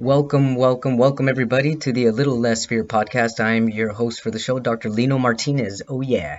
[0.00, 3.38] Welcome, welcome, welcome, everybody, to the A Little Less Fear podcast.
[3.38, 4.88] I'm your host for the show, Dr.
[4.88, 5.82] Lino Martinez.
[5.88, 6.38] Oh, yeah.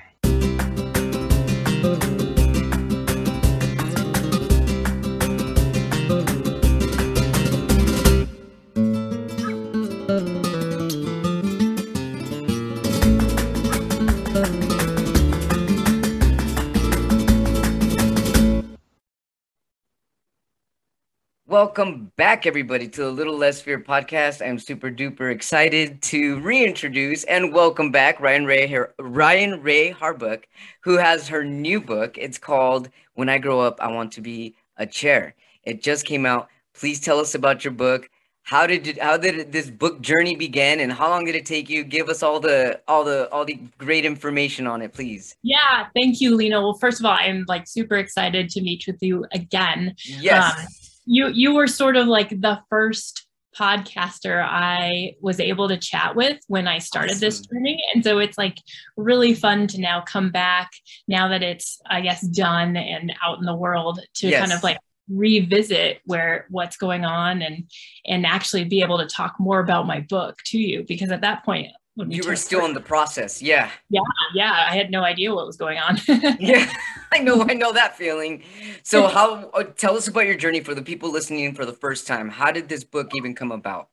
[21.63, 24.43] Welcome back, everybody, to the Little Less Fear podcast.
[24.43, 30.45] I'm super duper excited to reintroduce and welcome back Ryan Rae Ryan Rae Harbuck,
[30.81, 32.17] who has her new book.
[32.17, 36.25] It's called "When I Grow Up, I Want to Be a Chair." It just came
[36.25, 36.49] out.
[36.73, 38.09] Please tell us about your book.
[38.41, 41.69] How did it, how did this book journey begin, and how long did it take
[41.69, 41.83] you?
[41.83, 45.35] Give us all the all the all the great information on it, please.
[45.43, 46.61] Yeah, thank you, Lino.
[46.63, 49.93] Well, first of all, I'm like super excited to meet with you again.
[50.05, 50.57] Yes.
[50.57, 50.65] Um,
[51.05, 56.39] you you were sort of like the first podcaster I was able to chat with
[56.47, 57.19] when I started awesome.
[57.19, 57.83] this journey.
[57.93, 58.57] And so it's like
[58.95, 60.71] really fun to now come back
[61.07, 64.39] now that it's, I guess, done and out in the world to yes.
[64.39, 64.77] kind of like
[65.09, 67.69] revisit where what's going on and
[68.05, 71.43] and actually be able to talk more about my book to you because at that
[71.43, 73.69] point you were still in the process yeah.
[73.89, 74.01] Yeah
[74.33, 75.97] yeah i had no idea what was going on.
[76.39, 76.71] Yeah
[77.11, 78.43] i know i know that feeling.
[78.83, 82.07] So how uh, tell us about your journey for the people listening for the first
[82.07, 82.29] time.
[82.29, 83.89] How did this book even come about?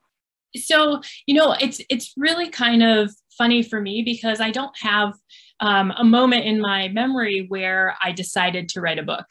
[0.56, 5.14] So you know it's it's really kind of funny for me because i don't have
[5.60, 9.26] um, a moment in my memory where i decided to write a book.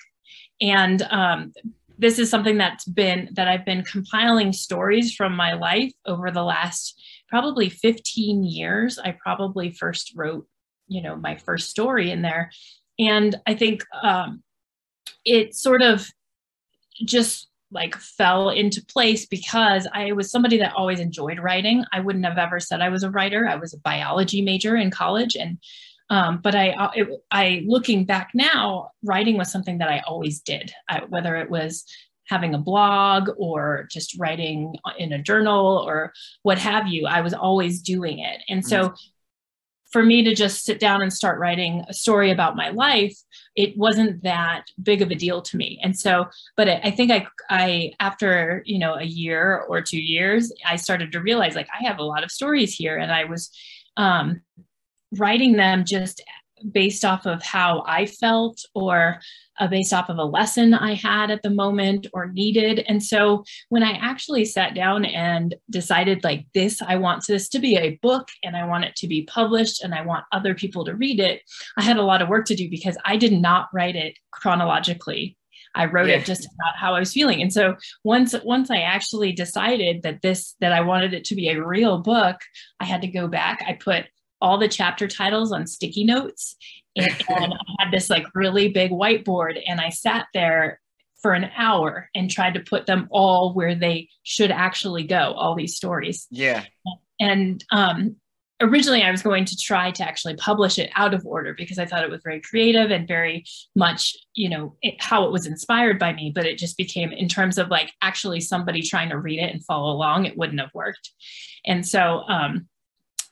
[0.60, 1.54] And um,
[2.00, 6.44] this is something that's been that i've been compiling stories from my life over the
[6.44, 10.48] last probably 15 years, I probably first wrote,
[10.88, 12.52] you know, my first story in there.
[13.00, 14.44] And I think um,
[15.26, 16.08] it sort of
[17.06, 21.84] just like fell into place because I was somebody that always enjoyed writing.
[21.92, 23.48] I wouldn't have ever said I was a writer.
[23.48, 25.58] I was a biology major in college and
[26.10, 30.72] um, but I, uh, I, looking back now, writing was something that I always did.
[30.88, 31.84] I, whether it was
[32.28, 37.08] having a blog or just writing in a journal or what have you.
[37.08, 38.42] I was always doing it.
[38.50, 38.94] And so
[39.92, 43.18] for me to just sit down and start writing a story about my life,
[43.56, 45.80] it wasn't that big of a deal to me.
[45.82, 46.26] And so,
[46.58, 51.14] but I think I, I, after, you know, a year or two years, I started
[51.14, 53.50] to realize like I have a lot of stories here and I was
[53.96, 54.42] um,
[55.18, 56.22] writing them just
[56.72, 59.20] based off of how I felt or
[59.60, 62.84] uh, based off of a lesson I had at the moment or needed.
[62.88, 67.60] And so when I actually sat down and decided, like, this, I want this to
[67.60, 70.86] be a book and I want it to be published and I want other people
[70.86, 71.42] to read it,
[71.78, 75.38] I had a lot of work to do because I did not write it chronologically.
[75.76, 76.16] I wrote yeah.
[76.16, 77.42] it just about how I was feeling.
[77.42, 81.50] And so once once I actually decided that this that I wanted it to be
[81.50, 82.38] a real book,
[82.80, 83.64] I had to go back.
[83.68, 84.06] I put
[84.42, 86.56] all the chapter titles on sticky notes.
[86.96, 90.80] And, and I had this like really big whiteboard, and I sat there
[91.22, 95.56] for an hour and tried to put them all where they should actually go, all
[95.56, 96.28] these stories.
[96.30, 96.64] Yeah.
[97.20, 98.18] And um,
[98.62, 101.86] originally I was going to try to actually publish it out of order because I
[101.86, 106.00] thought it was very creative and very much, you know, it, how it was inspired
[106.00, 106.32] by me.
[106.34, 109.66] But it just became, in terms of like actually somebody trying to read it and
[109.66, 111.12] follow along, it wouldn't have worked.
[111.66, 112.68] And so um,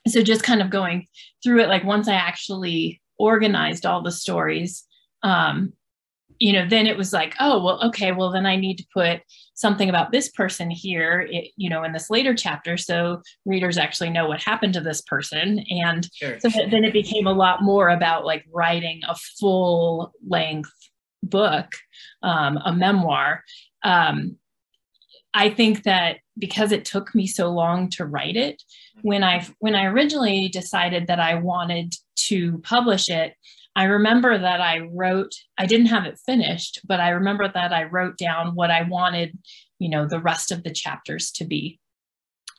[0.07, 1.07] so just kind of going
[1.43, 4.83] through it like once i actually organized all the stories
[5.23, 5.73] um,
[6.39, 9.21] you know then it was like oh well okay well then i need to put
[9.53, 14.09] something about this person here it, you know in this later chapter so readers actually
[14.09, 16.39] know what happened to this person and sure.
[16.39, 20.71] so then it became a lot more about like writing a full length
[21.23, 21.71] book
[22.21, 23.43] um, a memoir
[23.83, 24.35] um,
[25.33, 28.61] i think that because it took me so long to write it
[29.01, 31.93] when I when I originally decided that I wanted
[32.27, 33.33] to publish it,
[33.75, 37.83] I remember that I wrote I didn't have it finished, but I remember that I
[37.83, 39.37] wrote down what I wanted,
[39.79, 41.79] you know, the rest of the chapters to be.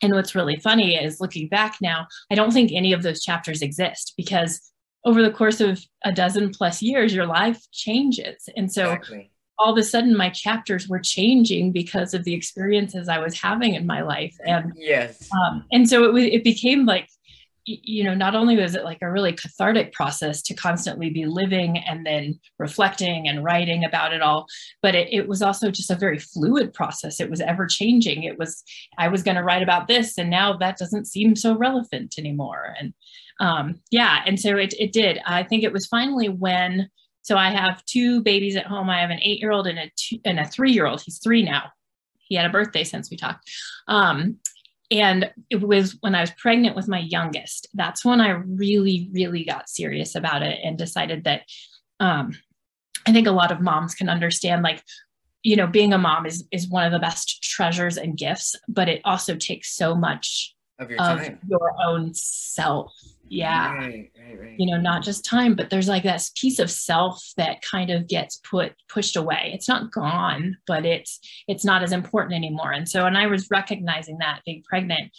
[0.02, 3.62] And what's really funny is looking back now, I don't think any of those chapters
[3.62, 4.61] exist because
[5.05, 8.49] over the course of a dozen plus years, your life changes.
[8.56, 13.08] And so exactly all of a sudden my chapters were changing because of the experiences
[13.08, 14.37] I was having in my life.
[14.44, 15.29] And yes.
[15.32, 17.08] Um, and so it, it became like,
[17.69, 21.79] you know, not only was it like a really cathartic process to constantly be living
[21.79, 24.47] and then reflecting and writing about it all,
[24.82, 27.19] but it, it was also just a very fluid process.
[27.19, 28.23] It was ever changing.
[28.23, 28.62] It was,
[28.99, 32.73] I was going to write about this, and now that doesn't seem so relevant anymore.
[32.79, 32.94] And
[33.41, 35.19] um, yeah, and so it, it did.
[35.26, 36.88] I think it was finally when
[37.26, 38.88] so I have two babies at home.
[38.88, 41.02] I have an eight year old and a two, and a three year old.
[41.02, 41.73] He's three now.
[42.19, 43.50] he had a birthday since we talked.
[43.88, 44.37] Um,
[44.93, 47.67] and it was when I was pregnant with my youngest.
[47.75, 51.43] That's when I really, really got serious about it and decided that
[51.99, 52.31] um,
[53.08, 54.84] I think a lot of moms can understand like
[55.43, 58.88] you know being a mom is is one of the best treasures and gifts but
[58.88, 62.93] it also takes so much of your, of your own self.
[63.28, 63.75] Yeah.
[63.75, 64.55] Right, right, right.
[64.56, 68.06] you know not just time but there's like this piece of self that kind of
[68.06, 69.50] gets put pushed away.
[69.52, 71.19] It's not gone but it's
[71.49, 72.73] it's not as important anymore.
[72.73, 75.11] And so and i was recognizing that being pregnant.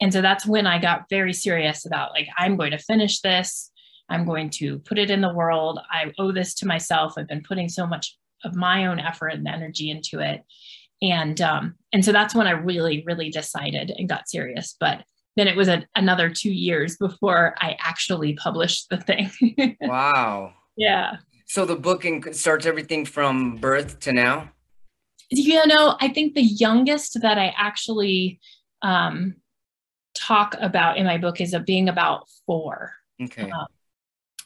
[0.00, 3.70] And so that's when i got very serious about like i'm going to finish this.
[4.08, 5.78] I'm going to put it in the world.
[5.90, 7.14] I owe this to myself.
[7.16, 10.42] I've been putting so much of my own effort and energy into it
[11.02, 14.76] and um, and so that's when i really really decided and got serious.
[14.80, 15.04] But
[15.36, 19.76] then it was a, another two years before i actually published the thing.
[19.80, 20.54] Wow.
[20.76, 21.16] Yeah.
[21.46, 24.50] So the book starts everything from birth to now?
[25.30, 28.40] You know i think the youngest that i actually
[28.82, 29.36] um,
[30.14, 32.92] talk about in my book is of being about four.
[33.22, 33.50] Okay.
[33.50, 33.66] Um,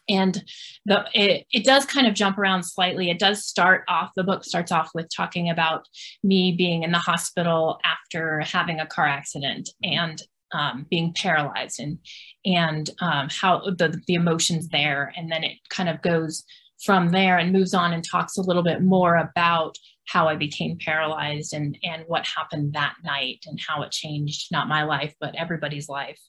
[0.08, 0.42] and
[0.84, 3.10] the it, it does kind of jump around slightly.
[3.10, 5.86] It does start off the book starts off with talking about
[6.22, 10.22] me being in the hospital after having a car accident and
[10.52, 11.98] um, being paralyzed and
[12.44, 15.12] and um, how the, the emotions there.
[15.16, 16.44] And then it kind of goes
[16.84, 19.76] from there and moves on and talks a little bit more about
[20.06, 24.68] how I became paralyzed and and what happened that night and how it changed not
[24.68, 26.20] my life but everybody's life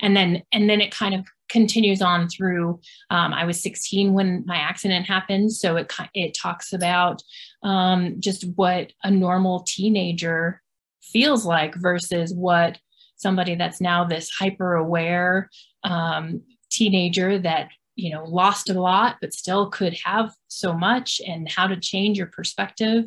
[0.00, 4.44] and then and then it kind of continues on through um, i was 16 when
[4.46, 5.52] my accident happened.
[5.52, 7.22] So it it talks about
[7.62, 10.62] um, just what a normal teenager
[11.00, 12.78] feels like versus what
[13.16, 15.48] somebody that's now this hyper aware
[15.84, 21.50] um, teenager that you know lost a lot but still could have so much and
[21.50, 23.04] how to change your perspective.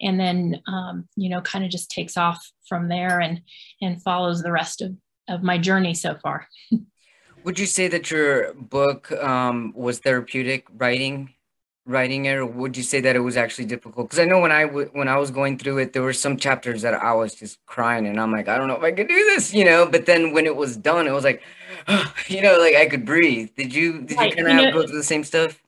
[0.00, 3.40] And then um, you know kind of just takes off from there and
[3.80, 4.92] and follows the rest of
[5.28, 6.48] of my journey so far.
[7.44, 11.32] Would you say that your book um, was therapeutic writing,
[11.84, 14.08] writing it, or would you say that it was actually difficult?
[14.08, 16.38] Because I know when I w- when I was going through it, there were some
[16.38, 19.06] chapters that I was just crying, and I'm like, I don't know if I could
[19.06, 19.86] do this, you know.
[19.86, 21.40] But then when it was done, it was like,
[22.26, 23.50] you know, like I could breathe.
[23.56, 25.62] Did you did you kind of have go through the same stuff?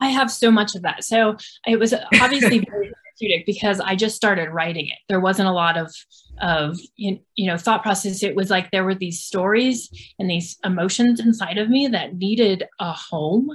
[0.00, 1.04] I have so much of that.
[1.04, 4.98] So it was obviously very therapeutic because I just started writing it.
[5.08, 5.94] There wasn't a lot of
[6.40, 8.22] of you know thought process.
[8.22, 12.64] It was like there were these stories and these emotions inside of me that needed
[12.78, 13.50] a home.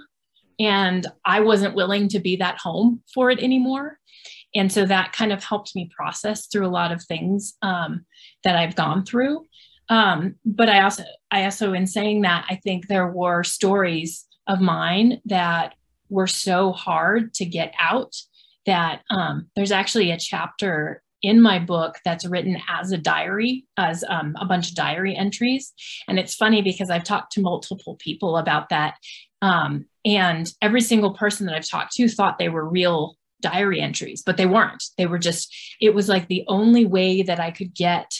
[0.58, 4.00] And i wasn't willing to be that home for it anymore.
[4.54, 8.06] And so that kind of helped me process through a lot of things um,
[8.44, 9.46] that i've gone through.
[9.90, 14.62] Um, but i also i also in saying that i think there were stories of
[14.62, 15.76] mine that
[16.10, 18.16] were so hard to get out
[18.66, 24.04] that um, there's actually a chapter in my book that's written as a diary, as
[24.08, 25.74] um, a bunch of diary entries.
[26.08, 28.96] And it's funny because I've talked to multiple people about that.
[29.42, 34.22] Um, and every single person that I've talked to thought they were real diary entries,
[34.24, 34.84] but they weren't.
[34.98, 38.12] They were just, it was like the only way that I could get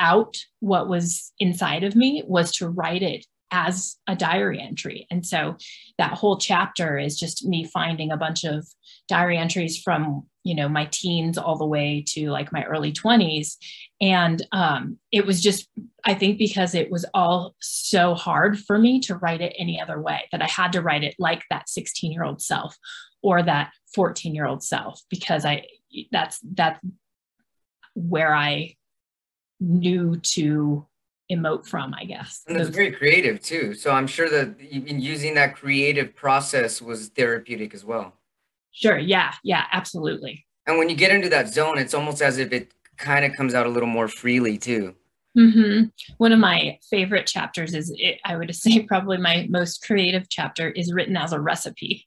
[0.00, 5.06] out what was inside of me was to write it as a diary entry.
[5.10, 5.56] And so
[5.98, 8.66] that whole chapter is just me finding a bunch of
[9.08, 13.56] diary entries from you know my teens all the way to like my early 20s
[14.00, 15.68] and um, it was just
[16.06, 20.00] i think because it was all so hard for me to write it any other
[20.00, 22.76] way that i had to write it like that 16 year old self
[23.22, 25.64] or that 14 year old self because i
[26.12, 26.80] that's that's
[27.94, 28.74] where i
[29.60, 30.86] knew to
[31.30, 35.54] emote from i guess and it's very creative too so i'm sure that using that
[35.54, 38.18] creative process was therapeutic as well
[38.78, 38.98] Sure.
[38.98, 39.32] Yeah.
[39.42, 39.64] Yeah.
[39.72, 40.46] Absolutely.
[40.66, 43.54] And when you get into that zone, it's almost as if it kind of comes
[43.54, 44.94] out a little more freely too.
[45.36, 45.86] Mm-hmm.
[46.18, 50.70] One of my favorite chapters is, it, I would say, probably my most creative chapter
[50.70, 52.06] is written as a recipe.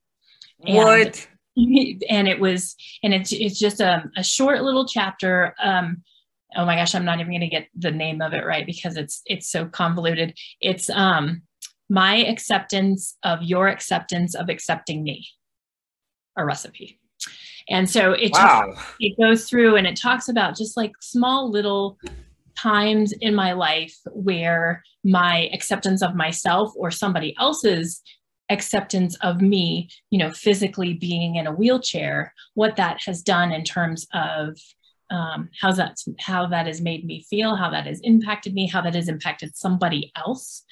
[0.60, 1.28] What?
[1.58, 5.54] And, and it was, and it's it's just a, a short little chapter.
[5.62, 6.04] Um,
[6.56, 8.98] oh my gosh, I'm not even going to get the name of it right because
[8.98, 10.38] it's it's so convoluted.
[10.60, 11.44] It's um,
[11.90, 15.28] my acceptance of your acceptance of accepting me
[16.38, 17.00] a recipe.
[17.70, 18.74] And so it wow.
[18.74, 21.98] just, it goes through and it talks about just like small little
[22.58, 28.02] times in my life where my acceptance of myself or somebody else's
[28.50, 33.64] acceptance of me, you know, physically being in a wheelchair, what that has done in
[33.64, 34.58] terms of
[35.12, 38.82] um, how's that how that has made me feel, how that has impacted me, how
[38.82, 40.64] that has impacted somebody else.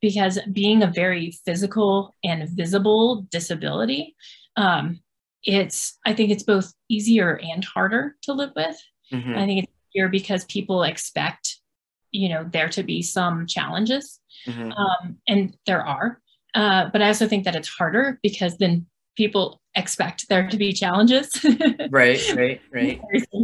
[0.00, 4.14] Because being a very physical and visible disability,
[4.56, 5.00] um,
[5.42, 8.80] it's I think it's both easier and harder to live with.
[9.12, 9.34] Mm-hmm.
[9.34, 11.56] I think it's easier because people expect,
[12.12, 14.20] you know, there to be some challenges.
[14.46, 14.72] Mm-hmm.
[14.72, 16.20] Um, and there are.
[16.54, 18.86] Uh, but I also think that it's harder because then
[19.18, 21.44] people expect there to be challenges.
[21.90, 23.00] right, right, right.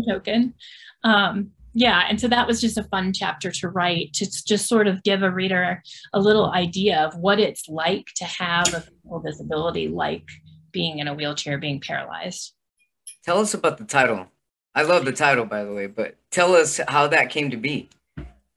[0.09, 0.54] Token.
[1.02, 4.87] Um, yeah, and so that was just a fun chapter to write to just sort
[4.87, 9.21] of give a reader a little idea of what it's like to have a physical
[9.21, 10.28] disability, like
[10.71, 12.54] being in a wheelchair, being paralyzed.
[13.25, 14.28] Tell us about the title.
[14.76, 17.88] I love the title, by the way, but tell us how that came to be.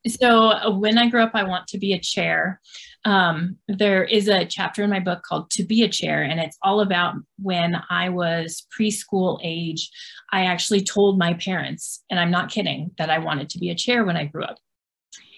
[0.07, 2.61] So, uh, when I grew up, I want to be a chair.
[3.07, 6.57] Um, there is a chapter in my book called To Be a Chair, and it's
[6.61, 9.89] all about when I was preschool age.
[10.33, 13.75] I actually told my parents, and I'm not kidding, that I wanted to be a
[13.75, 14.57] chair when I grew up.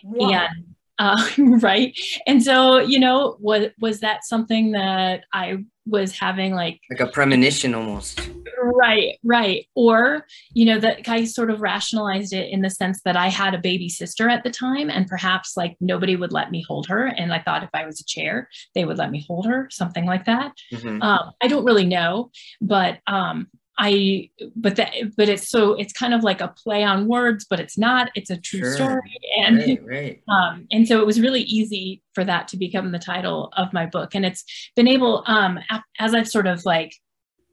[0.04, 0.32] Wow.
[0.32, 1.30] And uh,
[1.62, 1.96] right.
[2.26, 7.08] And so, you know, was was that something that I was having like like a
[7.08, 8.30] premonition almost?
[8.62, 9.68] Right, right.
[9.76, 13.54] Or, you know, that I sort of rationalized it in the sense that I had
[13.54, 17.06] a baby sister at the time, and perhaps like nobody would let me hold her.
[17.06, 20.06] And I thought if I was a chair, they would let me hold her, something
[20.06, 20.54] like that.
[20.74, 21.02] Mm-hmm.
[21.02, 22.32] Um, I don't really know,
[22.62, 23.48] but um,
[23.80, 27.60] I, but that, but it's so it's kind of like a play on words, but
[27.62, 28.12] it's not.
[28.14, 28.74] It's a true sure.
[28.74, 30.24] story, and right, right.
[30.28, 33.86] Um, and so it was really easy for that to become the title of my
[33.86, 34.44] book, and it's
[34.76, 35.60] been able, um,
[35.98, 36.94] as I've sort of like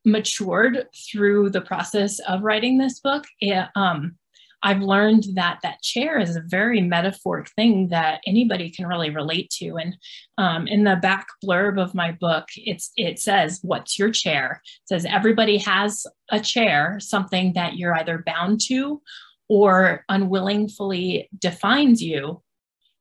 [0.04, 3.24] matured through the process of writing this book.
[3.40, 4.16] It, um,
[4.66, 9.48] I've learned that that chair is a very metaphoric thing that anybody can really relate
[9.58, 9.76] to.
[9.76, 9.96] And
[10.38, 14.88] um, in the back blurb of my book, it's it says, "What's your chair?" It
[14.88, 19.00] says everybody has a chair, something that you're either bound to
[19.48, 22.42] or unwillingly defines you.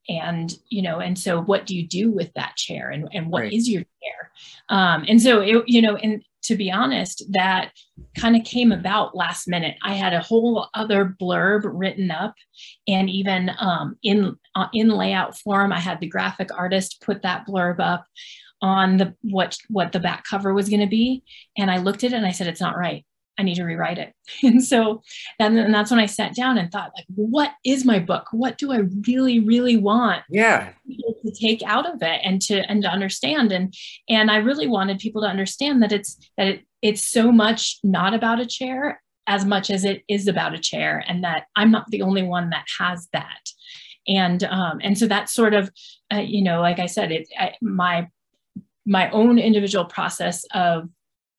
[0.08, 3.42] And you know, and so what do you do with that chair, and and what
[3.42, 3.54] right.
[3.54, 4.32] is your chair?
[4.70, 7.72] Um, and so it, you know, and to be honest, that
[8.18, 9.76] kind of came about last minute.
[9.84, 12.36] I had a whole other blurb written up,
[12.88, 17.46] and even um, in uh, in layout form, I had the graphic artist put that
[17.48, 18.06] blurb up
[18.62, 21.24] on the what what the back cover was going to be.
[21.58, 23.06] And I looked at it and I said, "It's not right.
[23.38, 24.14] I need to rewrite it.
[24.44, 25.02] And so
[25.40, 28.28] then and that's when I sat down and thought, like, what is my book?
[28.32, 30.24] What do I really, really want?
[30.30, 30.70] Yeah.
[30.88, 33.52] To take out of it and to and to understand.
[33.52, 33.74] And
[34.10, 38.14] and I really wanted people to understand that it's that it, it's so much not
[38.14, 41.90] about a chair as much as it is about a chair, and that I'm not
[41.90, 43.50] the only one that has that.
[44.08, 45.72] And um, and so that's sort of,
[46.14, 48.08] uh, you know, like I said, it I, my
[48.86, 50.90] my own individual process of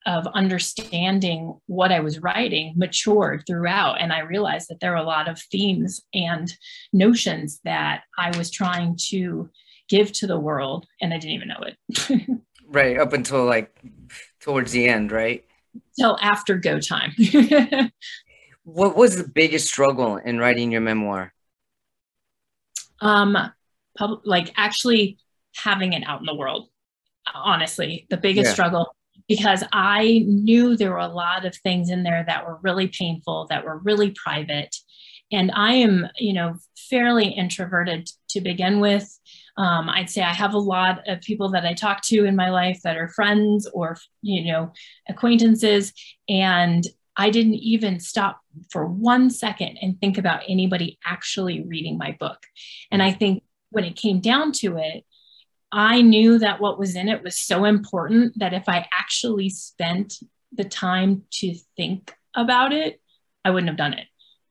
[0.07, 4.01] of understanding what I was writing matured throughout.
[4.01, 6.51] And I realized that there were a lot of themes and
[6.93, 9.51] notions that I was trying to
[9.89, 12.41] give to the world, and I didn't even know it.
[12.69, 12.99] right.
[12.99, 13.77] Up until like
[14.41, 15.45] towards the end, right?
[15.99, 17.13] Till after go time.
[18.63, 21.33] what was the biggest struggle in writing your memoir?
[23.01, 23.37] Um,
[23.99, 25.19] pub- like actually
[25.55, 26.69] having it out in the world.
[27.35, 28.53] Honestly, the biggest yeah.
[28.53, 28.96] struggle
[29.29, 33.47] because I knew there were a lot of things in there that were really painful,
[33.51, 34.75] that were really private.
[35.33, 36.55] And I am, you know,
[36.89, 39.19] fairly introverted to begin with.
[39.57, 42.51] Um, I'd say I have a lot of people that I talk to in my
[42.51, 44.73] life that are friends or, you know,
[45.09, 45.93] acquaintances.
[46.29, 46.85] And
[47.17, 48.41] I didn't even stop
[48.71, 52.39] for one second and think about anybody actually reading my book.
[52.91, 55.05] And I think when it came down to it,
[55.77, 60.15] I knew that what was in it was so important that if I actually spent
[60.51, 62.99] the time to think about it,
[63.45, 64.07] I wouldn't have done it.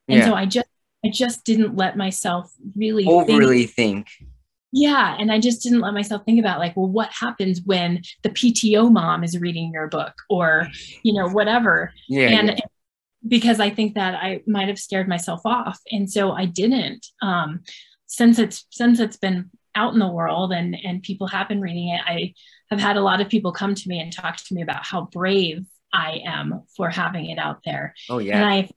[0.07, 0.25] And yeah.
[0.27, 0.67] so I just
[1.03, 4.07] I just didn't let myself really overly think.
[4.09, 4.29] think.
[4.71, 8.29] Yeah, and I just didn't let myself think about like, well, what happens when the
[8.29, 10.67] PTO mom is reading your book or,
[11.01, 11.91] you know, whatever.
[12.07, 12.27] Yeah.
[12.27, 12.59] And yeah.
[13.27, 17.07] because I think that I might have scared myself off, and so I didn't.
[17.23, 17.61] Um,
[18.05, 21.89] since it's since it's been out in the world and and people have been reading
[21.89, 22.01] it.
[22.05, 22.33] I
[22.69, 25.05] have had a lot of people come to me and talk to me about how
[25.11, 27.93] brave i am for having it out there.
[28.09, 28.37] Oh yeah.
[28.37, 28.69] And i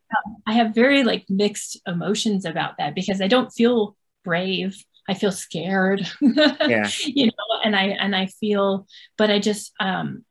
[0.46, 4.76] i have very like mixed emotions about that because i don't feel brave.
[5.08, 6.06] I feel scared.
[6.20, 6.88] Yeah.
[7.06, 8.86] You know and i and i feel
[9.16, 10.24] but i just um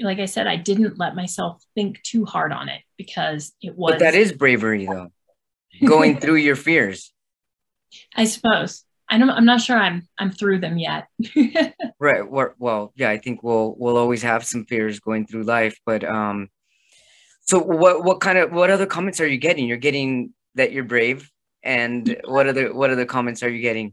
[0.00, 3.92] like i said i didn't let myself think too hard on it because it was
[3.92, 5.12] but that is bravery though
[5.84, 7.12] going through your fears.
[8.14, 11.08] I suppose I don't, I'm not sure I'm I'm through them yet.
[12.00, 12.28] right.
[12.28, 16.48] Well, yeah, I think we'll we'll always have some fears going through life, but um,
[17.42, 19.66] so what what kind of what other comments are you getting?
[19.66, 21.30] You're getting that you're brave,
[21.62, 23.92] and what other what other comments are you getting?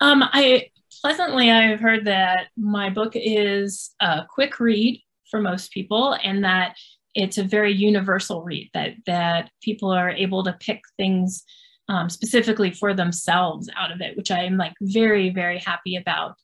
[0.00, 6.16] Um, I pleasantly I've heard that my book is a quick read for most people,
[6.22, 6.76] and that
[7.14, 11.42] it's a very universal read that that people are able to pick things
[11.88, 16.34] um, specifically for themselves out of it, which I am like very, very happy about.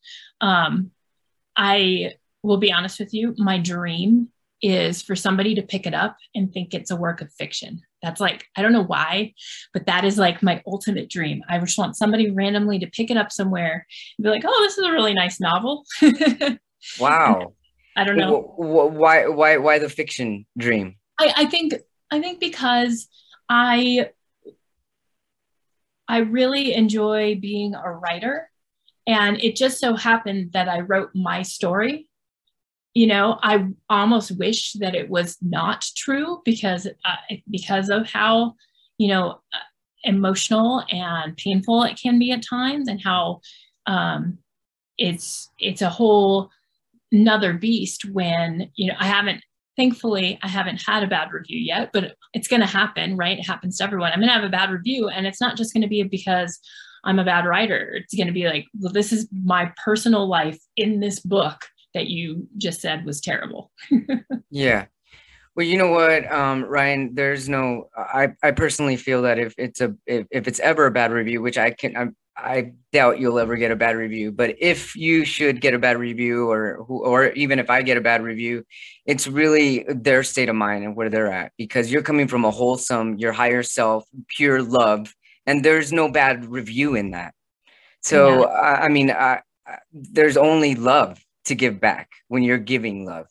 [0.40, 0.90] Um,
[1.56, 4.28] I will be honest with you, my dream
[4.62, 7.82] is for somebody to pick it up and think it's a work of fiction.
[8.02, 9.34] That's like, I don't know why,
[9.74, 11.42] but that is like my ultimate dream.
[11.48, 13.86] I just want somebody randomly to pick it up somewhere
[14.18, 15.84] and be like, oh, this is a really nice novel.
[16.98, 17.52] wow.
[17.96, 18.54] I don't know.
[18.56, 20.96] Why, why, why the fiction dream?
[21.18, 21.74] I, I think,
[22.10, 23.08] I think because
[23.48, 24.10] I
[26.08, 28.50] I really enjoy being a writer.
[29.06, 32.08] And it just so happened that I wrote my story.
[32.94, 38.54] You know, I almost wish that it was not true because uh, because of how,
[38.98, 39.58] you know, uh,
[40.04, 43.40] emotional and painful it can be at times, and how
[43.86, 44.38] um,
[44.96, 46.50] it's it's a whole
[47.10, 49.42] another beast when you know I haven't
[49.76, 53.38] thankfully i haven't had a bad review yet but it's going to happen right?
[53.38, 54.12] It happens to everyone.
[54.12, 56.58] I'm going to have a bad review and it's not just going to be because
[57.04, 57.92] i'm a bad writer.
[57.94, 61.64] It's going to be like well this is my personal life in this book
[61.94, 63.70] that you just said was terrible.
[64.50, 64.86] Yeah.
[65.56, 69.80] Well you know what um, ryan there's no i i personally feel that if it's
[69.80, 73.38] a if, if it's ever a bad review which i can i'm I doubt you'll
[73.38, 74.32] ever get a bad review.
[74.32, 78.00] But if you should get a bad review, or or even if I get a
[78.00, 78.64] bad review,
[79.06, 82.50] it's really their state of mind and where they're at because you're coming from a
[82.50, 85.14] wholesome, your higher self, pure love,
[85.46, 87.34] and there's no bad review in that.
[88.00, 88.46] So yeah.
[88.46, 93.26] I, I, mean, I, I, there's only love to give back when you're giving love.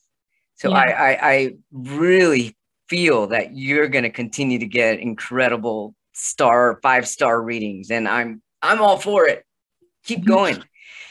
[0.56, 0.78] So yeah.
[0.78, 2.56] I, I I really
[2.88, 8.40] feel that you're going to continue to get incredible star five star readings and i'm
[8.64, 9.46] I'm all for it.
[10.06, 10.64] Keep going.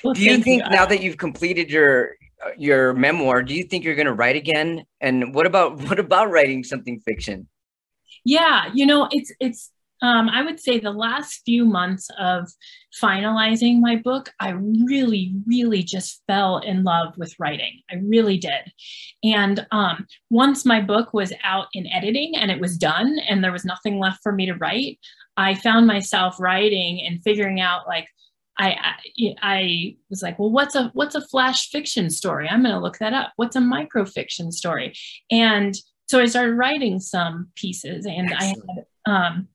[0.02, 0.70] Well, do you think you.
[0.70, 2.16] now that you've completed your
[2.58, 4.84] your memoir, do you think you're going to write again?
[5.00, 7.48] And what about what about writing something fiction?
[8.24, 9.70] Yeah, you know, it's it's
[10.02, 12.50] um, I would say the last few months of
[13.00, 17.80] finalizing my book, I really, really just fell in love with writing.
[17.90, 18.72] I really did.
[19.22, 23.52] And um, once my book was out in editing and it was done and there
[23.52, 24.98] was nothing left for me to write,
[25.36, 28.08] I found myself writing and figuring out like
[28.58, 28.76] I,
[29.18, 32.48] I, I was like, well, what's a what's a flash fiction story?
[32.48, 33.32] I'm going to look that up.
[33.36, 34.92] What's a microfiction story?
[35.30, 35.74] And
[36.10, 38.68] so I started writing some pieces, and Excellent.
[39.08, 39.48] I had um,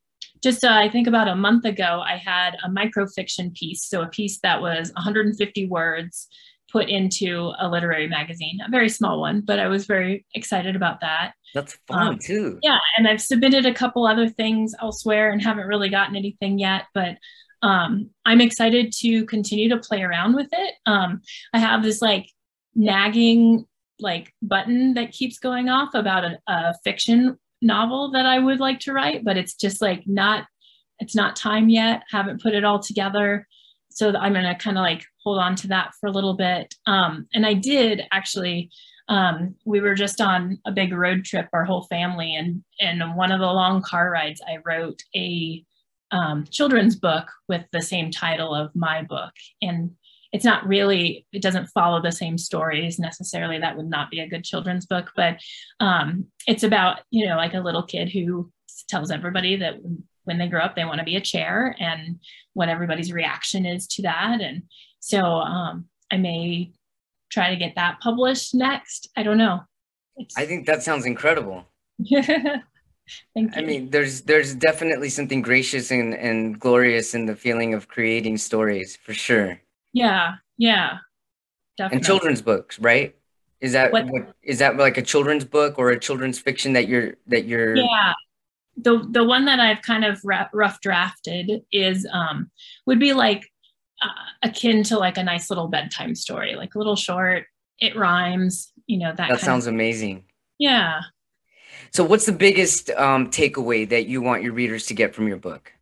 [0.48, 4.08] just uh, I think about a month ago, I had a microfiction piece, so a
[4.08, 6.30] piece that was 150 words
[6.72, 11.02] put into a literary magazine, a very small one, but I was very excited about
[11.02, 11.34] that.
[11.54, 12.60] That's fun um, too.
[12.64, 16.84] Yeah, and I've submitted a couple other things elsewhere and haven't really gotten anything yet,
[16.94, 17.18] but
[17.62, 20.76] um, I'm excited to continue to play around with it.
[20.86, 21.22] Um,
[21.54, 22.32] I have this like
[22.74, 23.66] nagging
[24.00, 28.80] like button that keeps going off about a, a fiction novel that I would like
[28.82, 30.46] to write, but it's just like not
[31.00, 32.04] it's not time yet.
[32.12, 33.46] Haven't put it all together
[33.98, 36.76] so I'm going to kind of like hold on to that for a little bit.
[36.86, 38.70] Um, and I did actually.
[39.10, 43.32] Um, we were just on a big road trip, our whole family, and and one
[43.32, 45.64] of the long car rides, I wrote a
[46.12, 49.92] um, children's book with the same title of my book, and
[50.34, 53.60] it's not really it doesn't follow the same stories necessarily.
[53.60, 55.38] That would not be a good children's book but
[55.80, 58.52] um, it's about you know like a little kid who
[58.88, 59.76] tells everybody that
[60.24, 62.20] when they grow up they want to be a chair and
[62.54, 64.42] what everybody's reaction is to that.
[64.42, 64.64] And
[65.00, 66.72] so um, i may
[67.30, 69.10] try to get that published next.
[69.16, 69.62] I don't know.
[70.16, 70.38] It's...
[70.38, 71.66] i think that sounds incredible.
[73.34, 73.62] Thank you.
[73.62, 78.38] I mean, there's there's definitely something gracious and, and glorious in the feeling of creating
[78.38, 79.62] stories for sure.
[79.94, 80.98] Yeah, yeah.
[81.78, 81.98] Definitely.
[81.98, 83.16] And children's books, right?
[83.60, 86.88] Is that what, what is that like a children's book or a children's fiction that
[86.88, 88.14] you're that you're Yeah
[88.78, 92.52] the the one that I've kind of rough drafted is um,
[92.86, 93.50] would be like
[94.02, 97.46] uh, akin to like a nice little bedtime story, like a little short.
[97.80, 99.30] It rhymes, you know that.
[99.30, 100.26] That sounds of, amazing.
[100.60, 101.02] Yeah.
[101.92, 105.38] So, what's the biggest um, takeaway that you want your readers to get from your
[105.38, 105.74] book?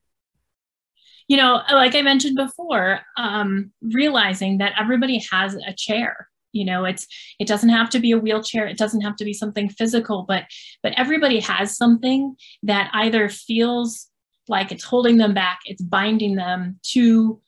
[1.27, 6.85] You know, like I mentioned before, um, realizing that everybody has a chair you know
[6.85, 7.05] it's
[7.37, 10.45] it doesn't have to be a wheelchair it doesn't have to be something physical but
[10.81, 14.07] but everybody has something that either feels
[14.47, 17.39] like it's holding them back it's binding them to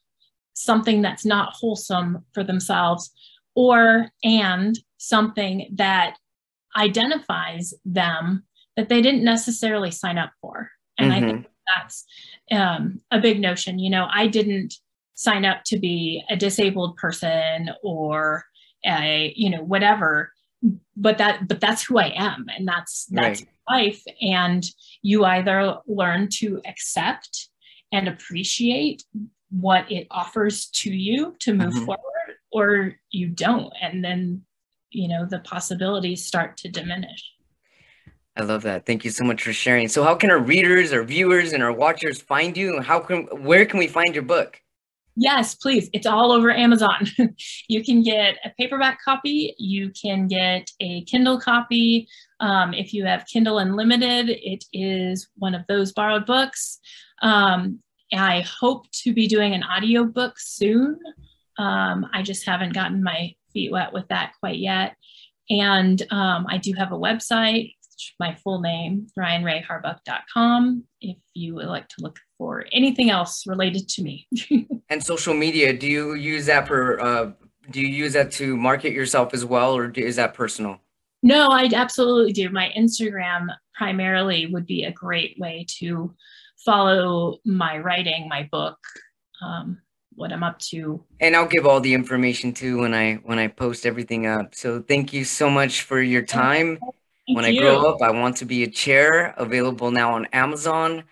[0.53, 3.11] something that's not wholesome for themselves
[3.55, 6.17] or and something that
[6.75, 8.43] identifies them
[8.75, 11.23] that they didn't necessarily sign up for and mm-hmm.
[11.23, 12.05] i think that's
[12.51, 14.75] um, a big notion you know i didn't
[15.17, 18.45] sign up to be a disabled person or
[18.85, 20.31] a, you know, whatever.
[20.95, 23.49] But that, but that's who I am, and that's that's right.
[23.69, 24.03] life.
[24.21, 24.65] And
[25.03, 27.49] you either learn to accept
[27.91, 29.03] and appreciate
[29.49, 31.85] what it offers to you to move mm-hmm.
[31.85, 32.03] forward
[32.51, 34.41] or you don't and then
[34.89, 37.31] you know the possibilities start to diminish
[38.37, 38.85] I love that.
[38.85, 39.87] Thank you so much for sharing.
[39.87, 42.81] So how can our readers, our viewers, and our watchers find you?
[42.81, 44.61] How can where can we find your book?
[45.19, 45.89] Yes, please.
[45.93, 47.07] It's all over Amazon.
[47.67, 49.55] you can get a paperback copy.
[49.57, 52.07] You can get a Kindle copy.
[52.39, 56.79] Um, if you have Kindle Unlimited, it is one of those borrowed books.
[57.23, 57.79] Um,
[58.13, 60.99] I hope to be doing an audiobook soon.
[61.57, 64.95] Um, I just haven't gotten my feet wet with that quite yet.
[65.49, 67.73] And um, I do have a website,
[68.19, 74.03] my full name, ryanraeharbuck.com, if you would like to look for anything else related to
[74.03, 74.27] me.
[74.89, 77.31] and social media, do you use that for, uh,
[77.71, 80.79] do you use that to market yourself as well, or is that personal?
[81.23, 82.49] No, I absolutely do.
[82.49, 86.15] My Instagram primarily would be a great way to
[86.63, 88.77] follow my writing, my book,
[89.41, 89.79] um,
[90.15, 91.03] what I'm up to.
[91.19, 94.55] And I'll give all the information too when I when I post everything up.
[94.55, 96.79] So thank you so much for your time.
[97.27, 97.45] When.
[97.45, 99.33] I grow up, I want to be a chair.
[99.37, 101.03] Available now on Amazon.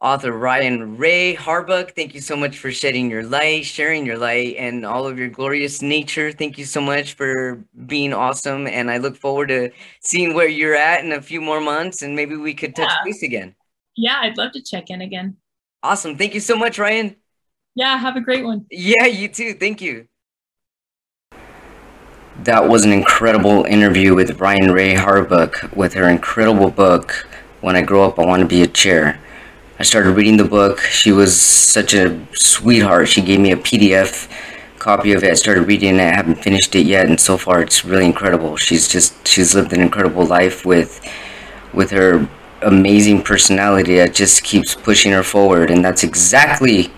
[0.00, 4.54] Author Ryan Rae Harbuck, thank you so much for shedding your light, sharing your light,
[4.56, 6.30] and all of your glorious nature.
[6.30, 8.68] Thank you so much for being awesome.
[8.68, 12.14] And I look forward to seeing where you're at in a few more months, and
[12.14, 13.04] maybe we could touch yeah.
[13.04, 13.56] base again.
[13.96, 15.36] Yeah, I'd love to check in again.
[15.82, 16.16] Awesome.
[16.16, 17.16] Thank you so much, Ryan.
[17.74, 18.66] Yeah, have a great one.
[18.70, 19.54] Yeah, you too.
[19.54, 20.06] Thank you.
[22.48, 27.26] That was an incredible interview with Ryan Rae Harbuck with her incredible book,
[27.60, 29.20] When I Grow Up, I Want to Be a Chair.
[29.78, 30.80] I started reading the book.
[30.80, 33.08] She was such a sweetheart.
[33.08, 34.30] She gave me a PDF
[34.78, 35.30] copy of it.
[35.30, 36.00] I started reading it.
[36.00, 38.56] I haven't finished it yet, and so far it's really incredible.
[38.56, 41.06] She's just she's lived an incredible life with
[41.74, 42.26] with her
[42.62, 46.90] amazing personality that just keeps pushing her forward, and that's exactly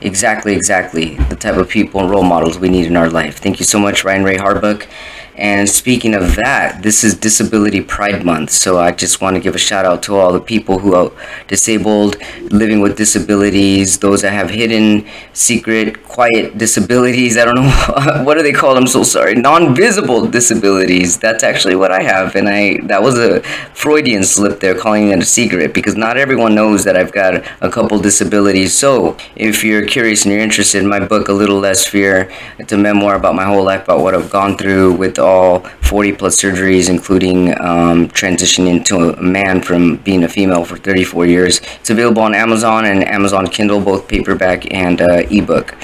[0.00, 3.38] exactly exactly the type of people and role models we need in our life.
[3.38, 4.86] Thank you so much, Ryan Rae Harbuck.
[5.36, 9.54] And speaking of that, this is Disability Pride Month, so I just want to give
[9.54, 11.12] a shout out to all the people who are
[11.46, 12.16] disabled,
[12.50, 17.36] living with disabilities, those that have hidden, secret, quiet disabilities.
[17.36, 18.86] I don't know what do they call them.
[18.86, 21.18] So sorry, non-visible disabilities.
[21.18, 23.42] That's actually what I have, and I that was a
[23.74, 27.70] Freudian slip there, calling it a secret because not everyone knows that I've got a
[27.70, 28.74] couple disabilities.
[28.74, 32.72] So if you're curious and you're interested, in my book, A Little Less Fear, it's
[32.72, 36.40] a memoir about my whole life, about what I've gone through with all 40 plus
[36.40, 41.60] surgeries, including um, transitioning into a man from being a female for 34 years.
[41.80, 45.74] It's available on Amazon and Amazon Kindle, both paperback and uh, ebook.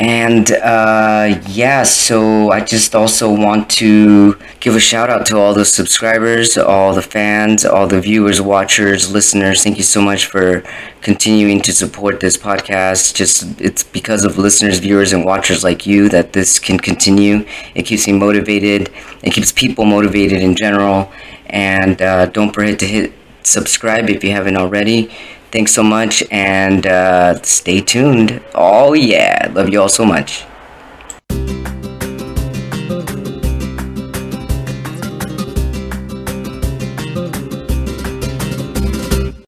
[0.00, 5.54] And uh, yeah, so I just also want to give a shout out to all
[5.54, 9.62] the subscribers, all the fans, all the viewers, watchers, listeners.
[9.62, 10.64] Thank you so much for
[11.00, 13.14] continuing to support this podcast.
[13.14, 17.46] Just it's because of listeners, viewers, and watchers like you that this can continue.
[17.76, 18.90] It keeps me motivated.
[19.22, 21.12] It keeps people motivated in general.
[21.46, 23.12] And uh, don't forget to hit
[23.44, 25.14] subscribe if you haven't already.
[25.54, 28.42] Thanks so much and uh, stay tuned.
[28.56, 29.52] Oh, yeah.
[29.54, 30.44] Love you all so much.